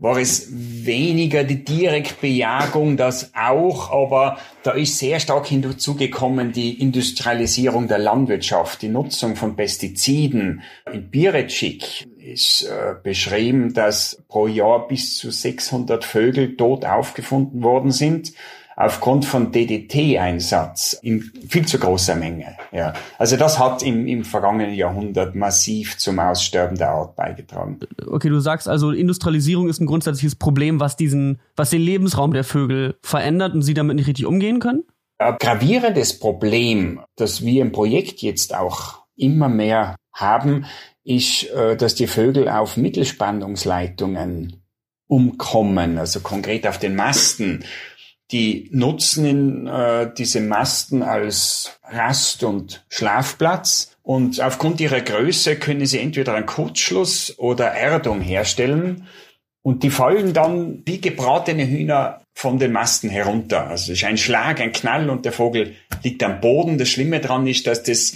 [0.00, 7.88] war es weniger die Direktbejagung, das auch, aber da ist sehr stark hinzugekommen die Industrialisierung
[7.88, 10.62] der Landwirtschaft, die Nutzung von Pestiziden.
[10.92, 17.90] In Birecik ist äh, beschrieben, dass pro Jahr bis zu 600 Vögel tot aufgefunden worden
[17.90, 18.32] sind
[18.80, 22.56] aufgrund von DDT-Einsatz in viel zu großer Menge.
[22.70, 22.92] Ja.
[23.18, 27.80] Also das hat im, im vergangenen Jahrhundert massiv zum Aussterben der Art beigetragen.
[28.06, 32.44] Okay, du sagst also, Industrialisierung ist ein grundsätzliches Problem, was diesen, was den Lebensraum der
[32.44, 34.84] Vögel verändert und sie damit nicht richtig umgehen können?
[35.18, 40.66] Ein gravierendes Problem, das wir im Projekt jetzt auch immer mehr haben,
[41.02, 44.62] ist, äh, dass die Vögel auf Mittelspannungsleitungen
[45.08, 47.64] umkommen, also konkret auf den Masten
[48.30, 53.96] die nutzen in, äh, diese Masten als Rast- und Schlafplatz.
[54.02, 59.06] Und aufgrund ihrer Größe können sie entweder einen Kurzschluss oder Erdung herstellen.
[59.62, 63.66] Und die fallen dann wie gebratene Hühner von den Masten herunter.
[63.66, 66.78] Also es ist ein Schlag, ein Knall und der Vogel liegt am Boden.
[66.78, 68.14] Das Schlimme daran ist, dass das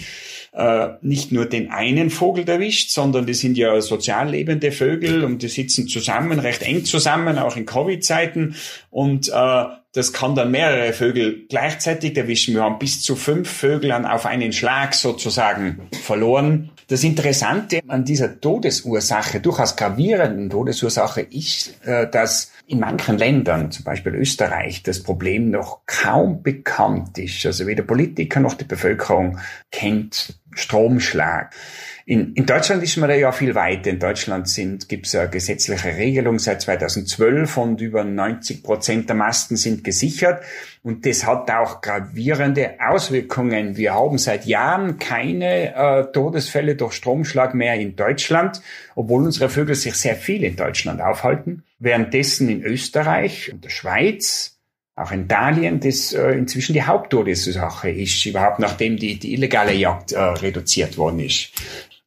[0.53, 5.41] äh, nicht nur den einen Vogel erwischt, sondern die sind ja sozial lebende Vögel und
[5.41, 8.55] die sitzen zusammen, recht eng zusammen, auch in Covid-Zeiten.
[8.91, 9.63] Und äh,
[9.93, 12.55] das kann dann mehrere Vögel gleichzeitig erwischen.
[12.55, 16.71] Wir haben bis zu fünf Vögel auf einen Schlag sozusagen verloren.
[16.93, 23.83] Das Interessante an dieser Todesursache, durchaus gravierenden Todesursache, ist, äh, dass in manchen Ländern, zum
[23.83, 27.43] Beispiel Österreich, das Problem noch kaum bekannt ist.
[27.47, 29.39] Also weder Politiker noch die Bevölkerung
[29.71, 31.55] kennt Stromschlag.
[32.05, 33.89] In, in Deutschland ist man da ja viel weiter.
[33.89, 34.53] In Deutschland
[34.89, 40.43] gibt es eine gesetzliche Regelung seit 2012 und über 90 Prozent der Masten sind gesichert.
[40.81, 43.77] Und das hat auch gravierende Auswirkungen.
[43.77, 48.61] Wir haben seit Jahren keine äh, Todesfälle durch Stromschlag mehr in Deutschland,
[48.95, 51.63] obwohl unsere Vögel sich sehr viel in Deutschland aufhalten.
[51.79, 54.59] Währenddessen in Österreich und der Schweiz
[54.95, 60.11] auch in Italien das äh, inzwischen die Haupttodesursache ist, überhaupt nachdem die, die illegale Jagd
[60.11, 61.49] äh, reduziert worden ist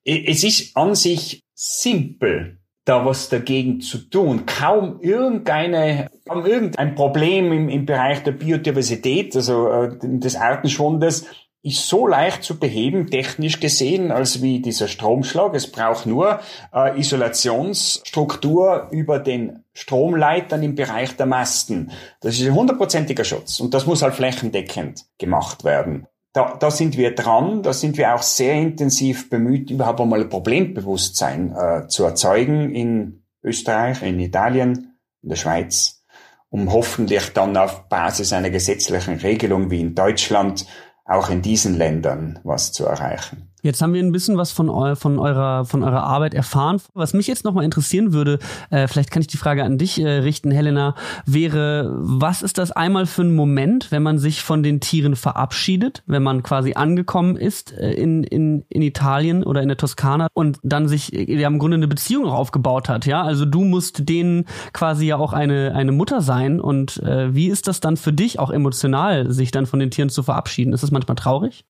[0.06, 4.46] es ist an sich simpel, da was dagegen zu tun.
[4.46, 11.26] Kaum irgendeine, kaum irgendein Problem im, im Bereich der Biodiversität, also äh, des Artenschwundes,
[11.62, 15.52] ist so leicht zu beheben, technisch gesehen, als wie dieser Stromschlag.
[15.56, 16.38] Es braucht nur
[16.72, 21.90] äh, Isolationsstruktur über den Stromleitern im Bereich der Masten.
[22.20, 26.98] Das ist ein hundertprozentiger Schutz und das muss halt flächendeckend gemacht werden da, da sind
[26.98, 32.04] wir dran, da sind wir auch sehr intensiv bemüht, überhaupt einmal ein Problembewusstsein äh, zu
[32.04, 36.04] erzeugen in Österreich, in Italien, in der Schweiz,
[36.50, 40.66] um hoffentlich dann auf Basis einer gesetzlichen Regelung wie in Deutschland
[41.06, 43.54] auch in diesen Ländern was zu erreichen.
[43.66, 46.80] Jetzt haben wir ein bisschen was von, eu von, eurer, von eurer Arbeit erfahren.
[46.94, 48.38] Was mich jetzt nochmal interessieren würde,
[48.70, 50.94] äh, vielleicht kann ich die Frage an dich äh, richten, Helena,
[51.26, 56.04] wäre, was ist das einmal für ein Moment, wenn man sich von den Tieren verabschiedet,
[56.06, 60.60] wenn man quasi angekommen ist äh, in, in, in Italien oder in der Toskana und
[60.62, 63.22] dann sich ja im Grunde eine Beziehung auch aufgebaut hat, ja?
[63.22, 67.66] Also du musst denen quasi ja auch eine, eine Mutter sein und äh, wie ist
[67.66, 70.72] das dann für dich auch emotional, sich dann von den Tieren zu verabschieden?
[70.72, 71.64] Ist das manchmal traurig?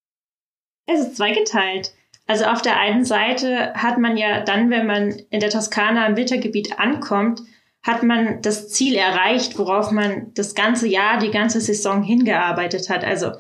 [0.87, 1.93] Es ist zweigeteilt.
[2.27, 6.17] Also auf der einen Seite hat man ja dann, wenn man in der Toskana im
[6.17, 7.43] Wintergebiet ankommt,
[7.83, 13.05] hat man das Ziel erreicht, worauf man das ganze Jahr, die ganze Saison hingearbeitet hat.
[13.05, 13.31] Also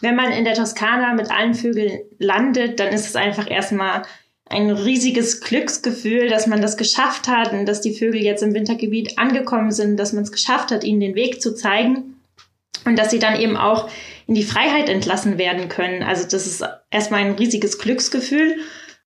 [0.00, 4.02] wenn man in der Toskana mit allen Vögeln landet, dann ist es einfach erstmal
[4.46, 9.18] ein riesiges Glücksgefühl, dass man das geschafft hat und dass die Vögel jetzt im Wintergebiet
[9.18, 12.20] angekommen sind, dass man es geschafft hat, ihnen den Weg zu zeigen
[12.84, 13.88] und dass sie dann eben auch
[14.26, 16.02] in die Freiheit entlassen werden können.
[16.02, 16.62] Also das ist
[16.94, 18.56] erstmal ein riesiges Glücksgefühl.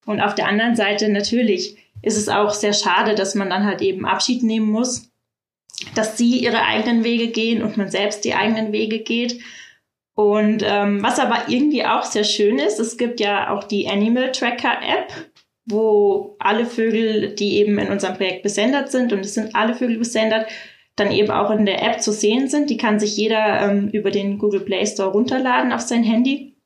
[0.07, 3.83] Und auf der anderen Seite natürlich ist es auch sehr schade, dass man dann halt
[3.83, 5.11] eben Abschied nehmen muss,
[5.95, 9.41] dass sie ihre eigenen Wege gehen und man selbst die eigenen Wege geht.
[10.15, 14.33] Und ähm, was aber irgendwie auch sehr schön ist, es gibt ja auch die Animal
[14.33, 15.13] Tracker App,
[15.65, 19.99] wo alle Vögel, die eben in unserem Projekt besendet sind, und es sind alle Vögel
[19.99, 20.47] besendet,
[20.97, 22.71] dann eben auch in der App zu sehen sind.
[22.71, 26.58] Die kann sich jeder ähm, über den Google Play Store runterladen auf sein Handy.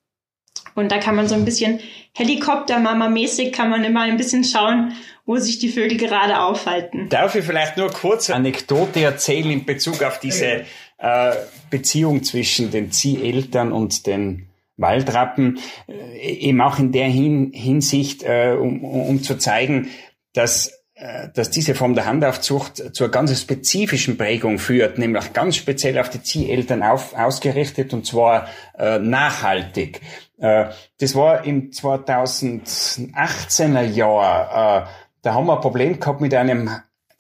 [0.75, 1.81] Und da kann man so ein bisschen
[2.15, 4.93] Helikopter-Mama-mäßig kann man immer ein bisschen schauen,
[5.25, 7.09] wo sich die Vögel gerade aufhalten.
[7.09, 10.65] Darf ich vielleicht nur kurz eine Anekdote erzählen in Bezug auf diese
[10.99, 11.33] äh,
[11.71, 15.59] Beziehung zwischen den Zieheltern und den Waldrappen,
[15.89, 19.91] äh, eben auch in der Hin Hinsicht, äh, um, um zu zeigen,
[20.35, 25.99] dass äh, dass diese Form der Handaufzucht zur ganz spezifischen Prägung führt, nämlich ganz speziell
[25.99, 30.01] auf die Zieheltern auf, ausgerichtet und zwar äh, nachhaltig.
[30.43, 30.67] Äh,
[30.99, 34.87] das war im 2018er Jahr, äh,
[35.23, 36.69] da haben wir ein Problem gehabt mit einem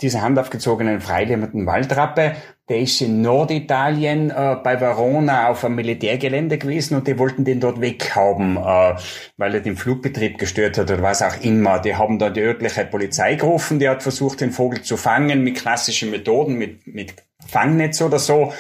[0.00, 2.34] dieser handaufgezogenen freilebenden Waldrappe,
[2.68, 7.60] der ist in Norditalien äh, bei Verona auf einem Militärgelände gewesen und die wollten den
[7.60, 8.96] dort weghaben, äh,
[9.36, 11.78] weil er den Flugbetrieb gestört hat oder was auch immer.
[11.78, 15.58] Die haben da die örtliche Polizei gerufen, die hat versucht, den Vogel zu fangen mit
[15.58, 17.14] klassischen Methoden, mit, mit
[17.46, 18.52] Fangnetz oder so.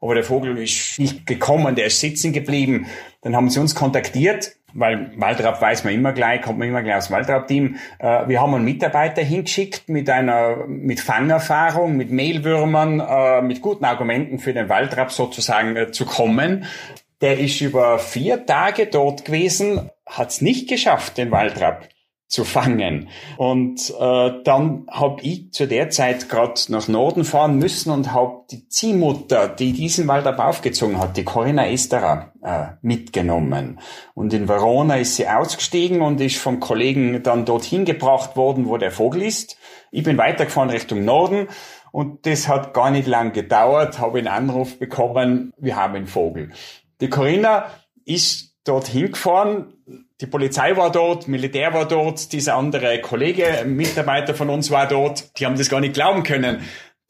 [0.00, 2.86] Aber der Vogel ist nicht gekommen, der ist sitzen geblieben.
[3.22, 6.96] Dann haben sie uns kontaktiert weil Waldrapp weiß man immer gleich, kommt man immer gleich
[6.96, 7.76] aus Waldrapp-Team.
[7.98, 13.84] Äh, wir haben einen Mitarbeiter hingeschickt mit einer, mit Fangerfahrung, mit Mehlwürmern, äh, mit guten
[13.84, 16.66] Argumenten für den Waldrapp sozusagen äh, zu kommen.
[17.22, 21.88] Der ist über vier Tage dort gewesen, hat es nicht geschafft, den Waldrapp
[22.28, 23.08] zu fangen.
[23.36, 28.42] Und äh, dann habe ich zu der Zeit gerade nach Norden fahren müssen und habe
[28.50, 33.78] die Ziehmutter, die diesen Wald aufgezogen hat, die Corinna Esterer, äh, mitgenommen.
[34.14, 38.76] Und in Verona ist sie ausgestiegen und ist vom Kollegen dann dorthin gebracht worden, wo
[38.76, 39.56] der Vogel ist.
[39.92, 41.46] Ich bin weitergefahren Richtung Norden
[41.92, 46.50] und das hat gar nicht lang gedauert, habe einen Anruf bekommen, wir haben einen Vogel.
[47.00, 47.66] Die Corinna
[48.04, 49.75] ist dorthin gefahren,
[50.20, 55.38] die Polizei war dort, Militär war dort, dieser andere Kollege, Mitarbeiter von uns war dort,
[55.38, 56.60] die haben das gar nicht glauben können.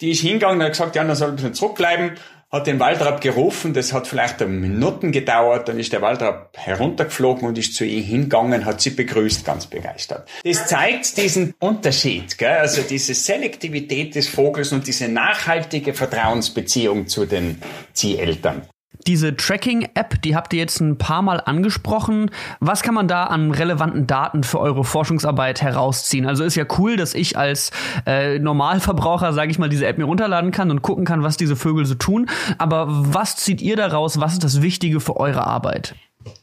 [0.00, 2.12] Die ist hingegangen und hat gesagt, ja, dann soll ein bisschen zurückbleiben,
[2.50, 7.56] hat den Waldrapp gerufen, das hat vielleicht Minuten gedauert, dann ist der Waldrapp heruntergeflogen und
[7.56, 10.28] ist zu ihr hingegangen, hat sie begrüßt, ganz begeistert.
[10.44, 12.58] Das zeigt diesen Unterschied, gell?
[12.58, 17.62] also diese Selektivität des Vogels und diese nachhaltige Vertrauensbeziehung zu den
[17.94, 18.62] Zieheltern.
[19.06, 22.30] Diese Tracking-App, die habt ihr jetzt ein paar Mal angesprochen.
[22.60, 26.26] Was kann man da an relevanten Daten für eure Forschungsarbeit herausziehen?
[26.26, 27.70] Also ist ja cool, dass ich als
[28.06, 31.56] äh, Normalverbraucher, sage ich mal, diese App mir runterladen kann und gucken kann, was diese
[31.56, 32.26] Vögel so tun.
[32.58, 34.20] Aber was zieht ihr daraus?
[34.20, 35.94] Was ist das Wichtige für eure Arbeit?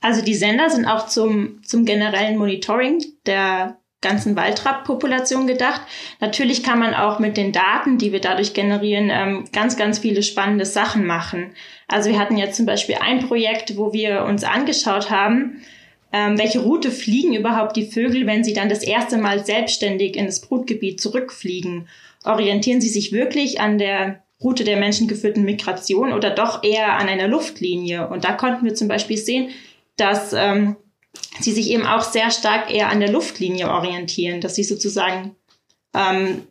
[0.02, 5.82] Also die Sender sind auch zum, zum generellen Monitoring der ganzen Waldrapp-Population gedacht.
[6.20, 10.22] Natürlich kann man auch mit den Daten, die wir dadurch generieren, ähm, ganz, ganz viele
[10.22, 11.56] spannende Sachen machen.
[11.88, 15.64] Also wir hatten jetzt zum Beispiel ein Projekt, wo wir uns angeschaut haben,
[16.12, 20.28] ähm, welche Route fliegen überhaupt die Vögel, wenn sie dann das erste Mal selbstständig in
[20.28, 21.88] das Brutgebiet zurückfliegen.
[22.24, 27.28] Orientieren sie sich wirklich an der Route der menschengeführten Migration oder doch eher an einer
[27.28, 28.08] Luftlinie?
[28.08, 29.50] Und da konnten wir zum Beispiel sehen,
[29.98, 30.76] dass ähm,
[31.40, 35.36] sie sich eben auch sehr stark eher an der Luftlinie orientieren, dass sie sozusagen
[35.96, 36.48] ähm,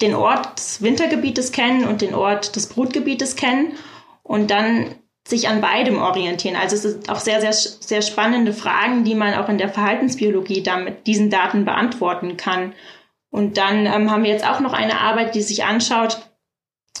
[0.00, 3.74] den Ort des Wintergebietes kennen und den Ort des Brutgebietes kennen
[4.22, 4.94] und dann
[5.26, 6.56] sich an beidem orientieren.
[6.56, 10.62] Also es sind auch sehr, sehr, sehr spannende Fragen, die man auch in der Verhaltensbiologie
[10.62, 12.74] damit diesen Daten beantworten kann.
[13.30, 16.29] Und dann ähm, haben wir jetzt auch noch eine Arbeit, die sich anschaut,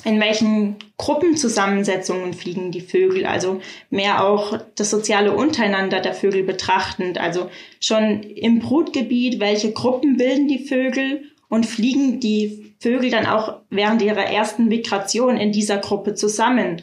[0.04, 7.18] in welchen Gruppenzusammensetzungen fliegen die Vögel, also mehr auch das soziale Untereinander der Vögel betrachtend,
[7.18, 7.50] also
[7.80, 14.00] schon im Brutgebiet, welche Gruppen bilden die Vögel und fliegen die Vögel dann auch während
[14.00, 16.82] ihrer ersten Migration in dieser Gruppe zusammen.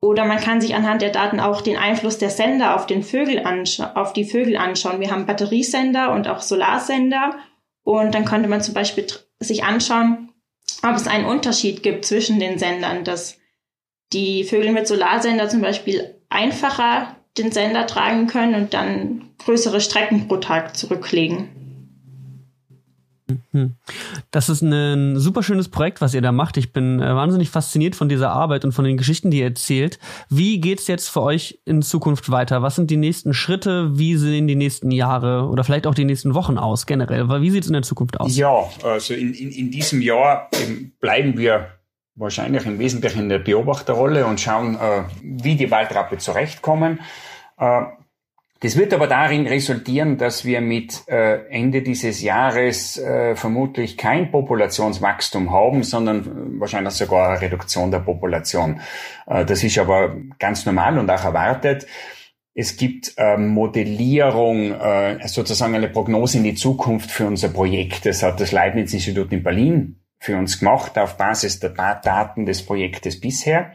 [0.00, 3.44] Oder man kann sich anhand der Daten auch den Einfluss der Sender auf, den Vögel
[3.94, 5.00] auf die Vögel anschauen.
[5.00, 7.36] Wir haben Batteriesender und auch Solarsender.
[7.82, 9.06] Und dann könnte man zum Beispiel
[9.40, 10.27] sich anschauen,
[10.82, 13.38] ob es einen Unterschied gibt zwischen den Sendern, dass
[14.12, 20.28] die Vögel mit Solarsender zum Beispiel einfacher den Sender tragen können und dann größere Strecken
[20.28, 21.57] pro Tag zurücklegen.
[23.28, 23.74] Mhm.
[24.30, 26.56] Das ist ein super schönes Projekt, was ihr da macht.
[26.56, 29.98] Ich bin äh, wahnsinnig fasziniert von dieser Arbeit und von den Geschichten, die ihr erzählt.
[30.30, 32.62] Wie geht's jetzt für euch in Zukunft weiter?
[32.62, 33.98] Was sind die nächsten Schritte?
[33.98, 37.28] Wie sehen die nächsten Jahre oder vielleicht auch die nächsten Wochen aus generell?
[37.28, 38.36] Wie sieht's in der Zukunft aus?
[38.36, 40.48] Ja, also in, in, in diesem Jahr
[41.00, 41.68] bleiben wir
[42.14, 47.00] wahrscheinlich im Wesentlichen in der Beobachterrolle und schauen, äh, wie die Waldrappe zurechtkommen.
[48.60, 54.32] Das wird aber darin resultieren, dass wir mit äh, Ende dieses Jahres äh, vermutlich kein
[54.32, 58.80] Populationswachstum haben, sondern äh, wahrscheinlich sogar eine Reduktion der Population.
[59.26, 61.86] das ist aber ganz normal und auch erwartet.
[62.54, 64.74] Es gibt Modellierung,
[65.26, 68.04] sozusagen eine Prognose in die Zukunft für unser Projekt.
[68.06, 73.20] Das hat das Leibniz-Institut in Berlin für uns gemacht auf Basis der Daten des Projektes
[73.20, 73.74] bisher.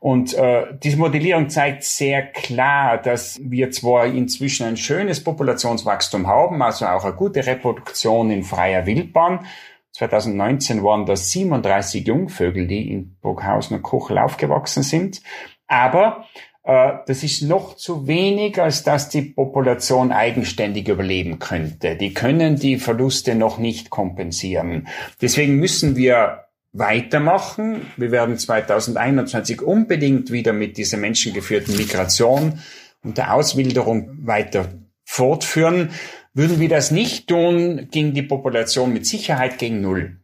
[0.00, 6.62] Und äh, diese Modellierung zeigt sehr klar, dass wir zwar inzwischen ein schönes Populationswachstum haben,
[6.62, 9.46] also auch eine gute Reproduktion in freier Wildbahn.
[9.92, 15.20] 2019 waren das 37 Jungvögel, die in Burghausen und Kuchel aufgewachsen sind.
[15.66, 16.24] Aber
[16.62, 21.96] äh, das ist noch zu wenig, als dass die Population eigenständig überleben könnte.
[21.96, 24.88] Die können die Verluste noch nicht kompensieren.
[25.20, 27.90] Deswegen müssen wir weitermachen.
[27.96, 32.60] Wir werden 2021 unbedingt wieder mit dieser menschengeführten Migration
[33.02, 34.68] und der Auswilderung weiter
[35.04, 35.90] fortführen.
[36.32, 40.20] Würden wir das nicht tun, ging die Population mit Sicherheit gegen Null.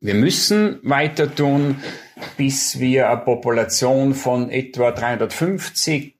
[0.00, 1.76] Wir müssen weiter tun,
[2.36, 6.18] bis wir eine Population von etwa 350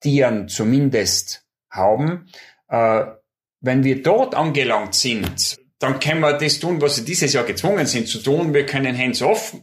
[0.00, 2.26] Tieren zumindest haben.
[2.68, 3.04] Äh,
[3.60, 7.86] wenn wir dort angelangt sind, dann können wir das tun, was sie dieses Jahr gezwungen
[7.86, 8.54] sind zu tun.
[8.54, 9.56] Wir können hands-off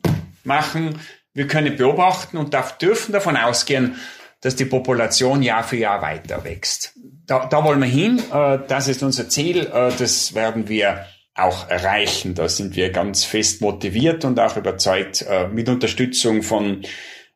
[0.44, 1.00] machen,
[1.34, 3.96] wir können beobachten und dürfen davon ausgehen,
[4.42, 6.94] dass die Population Jahr für Jahr weiter wächst.
[7.26, 11.70] Da, da wollen wir hin, äh, das ist unser Ziel, äh, das werden wir auch
[11.70, 12.36] erreichen.
[12.36, 16.84] Da sind wir ganz fest motiviert und auch überzeugt äh, mit Unterstützung von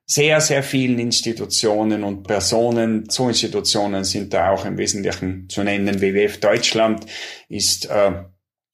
[0.06, 3.10] sehr, sehr vielen Institutionen und Personen.
[3.10, 6.02] So Institutionen sind da auch im Wesentlichen zu nennen.
[6.02, 7.06] WWF Deutschland
[7.50, 7.90] ist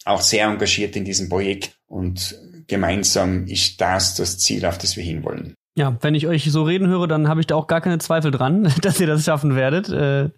[0.05, 2.35] auch sehr engagiert in diesem Projekt und
[2.67, 5.55] gemeinsam ist das das Ziel, auf das wir hinwollen.
[5.75, 8.29] Ja, wenn ich euch so reden höre, dann habe ich da auch gar keine Zweifel
[8.29, 9.89] dran, dass ihr das schaffen werdet.
[9.89, 10.29] Äh,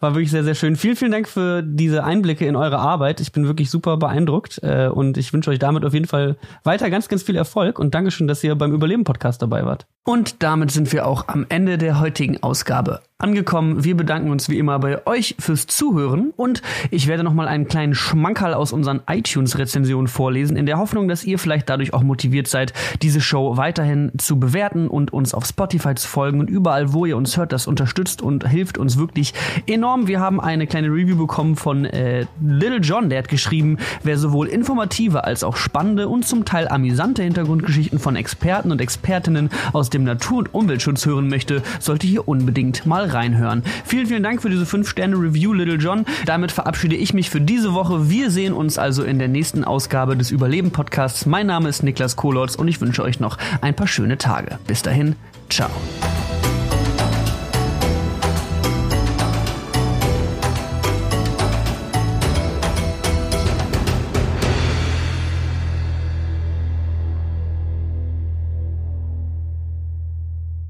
[0.00, 0.76] war wirklich sehr, sehr schön.
[0.76, 3.20] Vielen, vielen Dank für diese Einblicke in eure Arbeit.
[3.20, 6.90] Ich bin wirklich super beeindruckt äh, und ich wünsche euch damit auf jeden Fall weiter
[6.90, 9.86] ganz, ganz viel Erfolg und Dankeschön, dass ihr beim Überleben-Podcast dabei wart.
[10.06, 13.84] Und damit sind wir auch am Ende der heutigen Ausgabe angekommen.
[13.84, 17.94] Wir bedanken uns wie immer bei euch fürs Zuhören und ich werde nochmal einen kleinen
[17.94, 22.74] Schmankerl aus unseren iTunes-Rezensionen vorlesen, in der Hoffnung, dass ihr vielleicht dadurch auch motiviert seid,
[23.00, 27.16] diese Show weiterhin zu bewerten und uns auf Spotify zu folgen und überall, wo ihr
[27.16, 29.32] uns hört, das unterstützt und hilft uns wirklich
[29.66, 30.06] enorm.
[30.06, 34.48] Wir haben eine kleine Review bekommen von äh, Little John, der hat geschrieben, wer sowohl
[34.48, 40.04] informative als auch spannende und zum Teil amüsante Hintergrundgeschichten von Experten und Expertinnen aus dem
[40.04, 43.62] Natur- und Umweltschutz hören möchte, sollte hier unbedingt mal reinhören.
[43.84, 46.04] Vielen, vielen Dank für diese 5-Sterne-Review, Little John.
[46.26, 48.10] Damit verabschiede ich mich für diese Woche.
[48.10, 51.26] Wir sehen uns also in der nächsten Ausgabe des Überleben-Podcasts.
[51.26, 54.58] Mein Name ist Niklas Kolotz und ich wünsche euch noch ein paar schöne Tage.
[54.66, 55.16] Bis dahin,
[55.48, 55.70] ciao.